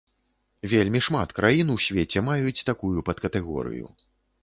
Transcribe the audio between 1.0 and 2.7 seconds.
шмат краін у свеце маюць